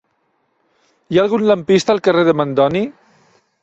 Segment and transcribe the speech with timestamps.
[1.13, 2.87] Hi ha algun lampista al carrer de Mandoni?